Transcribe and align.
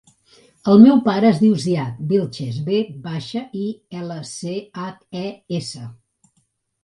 El 0.71 0.79
meu 0.83 0.95
pare 1.07 1.27
es 1.31 1.41
diu 1.41 1.57
Ziad 1.63 1.99
Vilches: 2.11 2.55
ve 2.69 2.79
baixa, 3.03 3.41
i, 3.63 3.65
ela, 3.99 4.17
ce, 4.31 4.55
hac, 4.85 4.95
e, 5.25 5.27
essa. 5.59 5.85